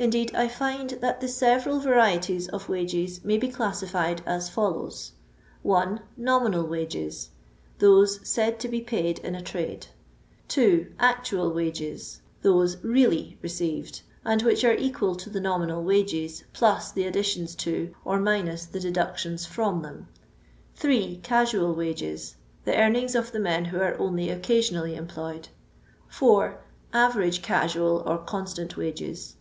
Indeed 0.00 0.32
I 0.36 0.46
find 0.46 0.90
that 1.00 1.20
the 1.20 1.26
several 1.26 1.80
varieties 1.80 2.46
of 2.46 2.68
wages 2.68 3.24
may 3.24 3.36
be 3.36 3.48
classi 3.48 3.88
fied 3.88 4.22
as 4.26 4.48
follows:— 4.48 5.14
1. 5.62 5.98
Nominal 6.16 6.64
Wages.— 6.68 7.30
Those 7.80 8.20
said 8.22 8.60
to 8.60 8.68
be 8.68 8.80
paid 8.80 9.18
in 9.18 9.34
a 9.34 9.42
trade. 9.42 9.88
2. 10.46 10.92
Actual 11.00 11.50
Wanes.— 11.52 12.20
Those 12.42 12.76
really 12.84 13.38
received, 13.42 14.02
and 14.24 14.40
which 14.42 14.62
are 14.62 14.72
equal 14.76 15.16
to 15.16 15.28
the 15.30 15.40
nominal 15.40 15.82
wages, 15.82 16.44
jtlus 16.54 16.94
the 16.94 17.02
additions 17.04 17.56
to, 17.56 17.92
or 18.04 18.20
miatci 18.20 18.70
the 18.70 18.78
deductions 18.78 19.46
from, 19.46 19.82
them. 19.82 20.06
3. 20.76 21.16
Casual 21.24 21.74
H'a^j.— 21.74 22.34
The 22.66 22.78
earnings 22.80 23.16
of 23.16 23.32
the 23.32 23.40
men 23.40 23.64
who 23.64 23.80
are 23.80 23.98
only 23.98 24.30
occasionally 24.30 24.94
employed. 24.94 25.48
4. 26.06 26.60
Average 26.92 27.42
Casual 27.42 28.04
or 28.06 28.18
Consiant 28.18 28.76
Wages. 28.76 29.34